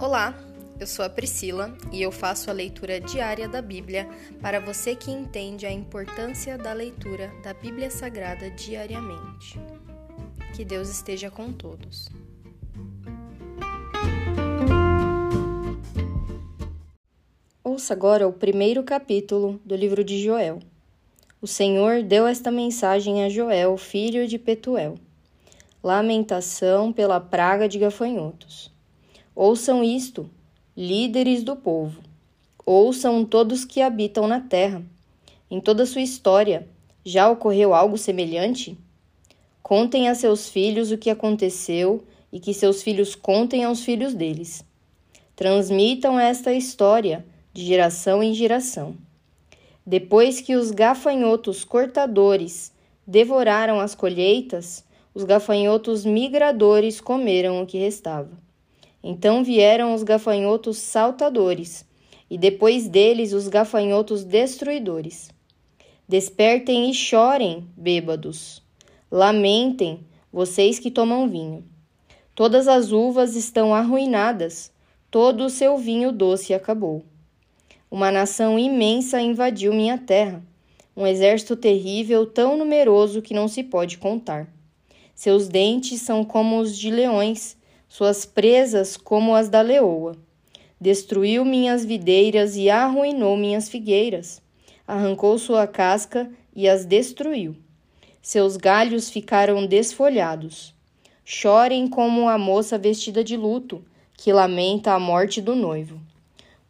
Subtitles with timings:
[0.00, 0.34] Olá,
[0.80, 4.08] eu sou a Priscila e eu faço a leitura diária da Bíblia
[4.40, 9.60] para você que entende a importância da leitura da Bíblia Sagrada diariamente.
[10.56, 12.08] Que Deus esteja com todos.
[17.62, 20.60] Ouça agora o primeiro capítulo do livro de Joel.
[21.42, 24.94] O Senhor deu esta mensagem a Joel, filho de Petuel.
[25.84, 28.79] Lamentação pela praga de gafanhotos.
[29.42, 30.28] Ouçam isto,
[30.76, 32.02] líderes do povo.
[32.66, 34.82] Ouçam todos que habitam na terra.
[35.50, 36.68] Em toda sua história,
[37.02, 38.76] já ocorreu algo semelhante?
[39.62, 44.62] Contem a seus filhos o que aconteceu e que seus filhos contem aos filhos deles.
[45.34, 48.94] Transmitam esta história de geração em geração.
[49.86, 52.74] Depois que os gafanhotos cortadores
[53.06, 58.49] devoraram as colheitas, os gafanhotos migradores comeram o que restava.
[59.02, 61.86] Então vieram os gafanhotos saltadores,
[62.30, 65.30] e depois deles os gafanhotos destruidores.
[66.08, 68.62] Despertem e chorem, bêbados.
[69.10, 70.00] Lamentem,
[70.32, 71.64] vocês que tomam vinho.
[72.34, 74.72] Todas as uvas estão arruinadas,
[75.10, 77.04] todo o seu vinho doce acabou.
[77.90, 80.42] Uma nação imensa invadiu minha terra,
[80.96, 84.48] um exército terrível tão numeroso que não se pode contar.
[85.14, 87.56] Seus dentes são como os de leões,
[87.90, 90.16] suas presas como as da leoa.
[90.80, 94.40] Destruiu minhas videiras e arruinou minhas figueiras.
[94.86, 97.56] Arrancou sua casca e as destruiu.
[98.22, 100.72] Seus galhos ficaram desfolhados.
[101.24, 103.84] Chorem como a moça vestida de luto,
[104.16, 106.00] que lamenta a morte do noivo.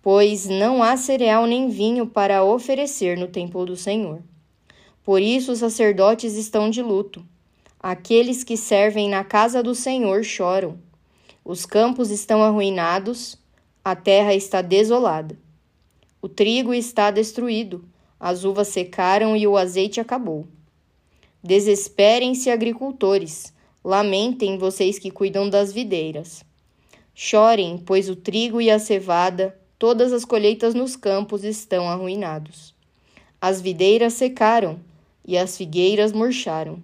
[0.00, 4.22] Pois não há cereal nem vinho para oferecer no templo do Senhor.
[5.04, 7.22] Por isso os sacerdotes estão de luto.
[7.78, 10.78] Aqueles que servem na casa do Senhor choram.
[11.44, 13.38] Os campos estão arruinados,
[13.82, 15.38] a terra está desolada.
[16.20, 17.84] O trigo está destruído,
[18.18, 20.46] as uvas secaram e o azeite acabou.
[21.42, 26.44] Desesperem-se, agricultores, lamentem vocês que cuidam das videiras.
[27.14, 32.74] Chorem, pois o trigo e a cevada, todas as colheitas nos campos estão arruinados.
[33.40, 34.78] As videiras secaram
[35.26, 36.82] e as figueiras murcharam.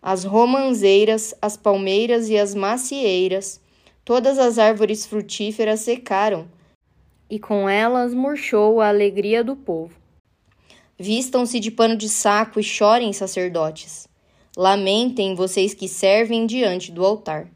[0.00, 3.60] As romanzeiras, as palmeiras e as macieiras
[4.04, 6.46] Todas as árvores frutíferas secaram,
[7.30, 9.94] e com elas murchou a alegria do povo.
[10.98, 14.06] Vistam-se de pano de saco e chorem, sacerdotes.
[14.54, 17.48] Lamentem vocês que servem diante do altar.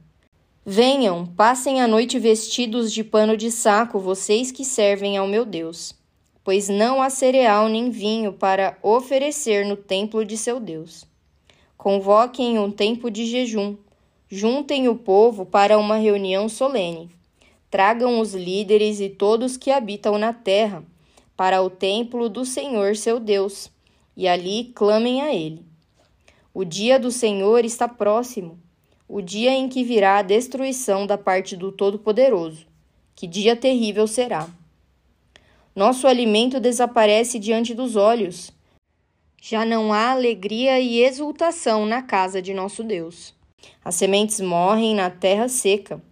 [0.64, 5.94] Venham, passem a noite vestidos de pano de saco, vocês que servem ao meu Deus,
[6.42, 11.06] pois não há cereal nem vinho para oferecer no templo de seu Deus.
[11.76, 13.76] Convoquem um tempo de jejum
[14.30, 17.08] Juntem o povo para uma reunião solene.
[17.70, 20.84] Tragam os líderes e todos que habitam na terra
[21.34, 23.70] para o templo do Senhor seu Deus,
[24.16, 25.64] e ali clamem a ele.
[26.52, 28.58] O dia do Senhor está próximo,
[29.08, 32.66] o dia em que virá a destruição da parte do Todo-Poderoso.
[33.14, 34.48] Que dia terrível será!
[35.74, 38.50] Nosso alimento desaparece diante dos olhos.
[39.40, 43.37] Já não há alegria e exultação na casa de nosso Deus.
[43.84, 46.02] As sementes morrem na terra seca,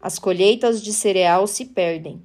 [0.00, 2.22] as colheitas de cereal se perdem.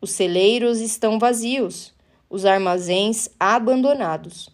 [0.00, 1.92] Os celeiros estão vazios,
[2.30, 4.48] os armazéns abandonados.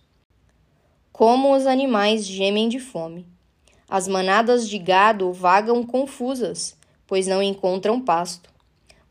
[1.12, 3.26] Como os animais gemem de fome.
[3.88, 6.76] As manadas de gado vagam confusas,
[7.06, 8.50] pois não encontram pasto.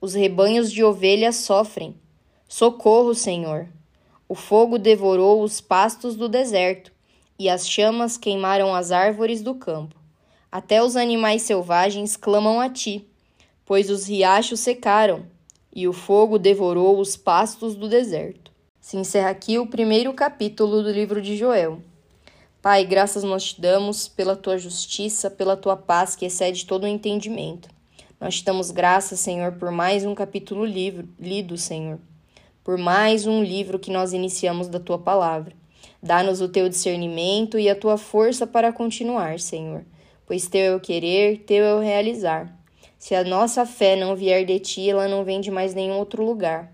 [0.01, 1.95] Os rebanhos de ovelhas sofrem.
[2.47, 3.69] Socorro, Senhor!
[4.27, 6.91] O fogo devorou os pastos do deserto,
[7.37, 10.02] e as chamas queimaram as árvores do campo.
[10.53, 13.07] Até os animais selvagens clamam a ti,
[13.65, 15.25] pois os riachos secaram
[15.75, 18.51] e o fogo devorou os pastos do deserto.
[18.79, 21.81] Se encerra aqui o primeiro capítulo do livro de Joel.
[22.61, 26.87] Pai, graças nós te damos pela tua justiça, pela tua paz que excede todo o
[26.87, 27.67] entendimento.
[28.21, 31.97] Nós te damos graças, Senhor, por mais um capítulo livro, lido, Senhor,
[32.63, 35.55] por mais um livro que nós iniciamos da tua palavra.
[35.99, 39.83] Dá-nos o teu discernimento e a tua força para continuar, Senhor
[40.25, 42.57] pois teu é o querer, teu é o realizar.
[42.97, 46.23] Se a nossa fé não vier de ti, ela não vem de mais nenhum outro
[46.23, 46.73] lugar.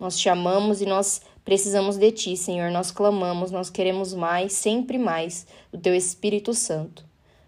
[0.00, 2.70] Nós chamamos e nós precisamos de ti, Senhor.
[2.70, 7.04] Nós clamamos, nós queremos mais, sempre mais, do teu Espírito Santo.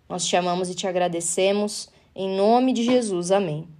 [0.09, 1.89] Nós te amamos e te agradecemos.
[2.15, 3.31] Em nome de Jesus.
[3.31, 3.80] Amém.